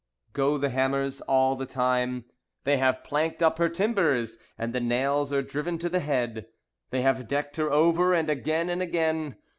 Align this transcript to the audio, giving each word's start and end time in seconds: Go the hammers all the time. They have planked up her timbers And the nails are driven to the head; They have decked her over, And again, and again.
Go 0.33 0.57
the 0.57 0.71
hammers 0.71 1.21
all 1.27 1.55
the 1.55 1.67
time. 1.67 2.25
They 2.63 2.77
have 2.77 3.03
planked 3.03 3.43
up 3.43 3.59
her 3.59 3.69
timbers 3.69 4.39
And 4.57 4.73
the 4.73 4.79
nails 4.79 5.31
are 5.31 5.43
driven 5.43 5.77
to 5.77 5.89
the 5.89 5.99
head; 5.99 6.47
They 6.89 7.03
have 7.03 7.27
decked 7.27 7.57
her 7.57 7.71
over, 7.71 8.11
And 8.15 8.27
again, 8.27 8.71
and 8.71 8.81
again. 8.81 9.35